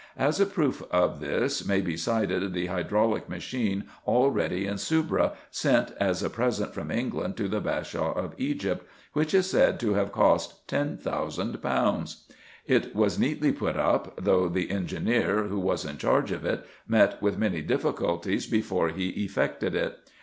[0.17, 5.91] As a proof of this may be cited the hydraulic machine already in Soubra, sent
[5.99, 8.83] as a present from England to the Bashaw of Egypt,
[9.13, 12.23] which is said to have cost ten thousand pounds.
[12.65, 16.65] It was neatly put up, though the en gineer, who was in charge of it,
[16.87, 19.99] met with many difficulties before he effected it.